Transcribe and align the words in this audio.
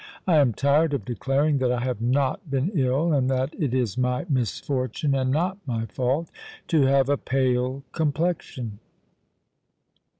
I 0.25 0.37
am 0.37 0.51
tired 0.53 0.95
of 0.95 1.05
declaring 1.05 1.59
that 1.59 1.71
I 1.71 1.83
have 1.83 2.01
not 2.01 2.49
been 2.49 2.71
ill, 2.73 3.13
and 3.13 3.29
that 3.29 3.53
it 3.59 3.71
is 3.71 3.99
my 3.99 4.25
misfortune 4.27 5.13
and 5.13 5.29
not 5.29 5.59
my 5.67 5.85
fault 5.85 6.31
to 6.69 6.87
have 6.87 7.07
a 7.07 7.17
pale 7.17 7.83
complexion." 7.91 8.79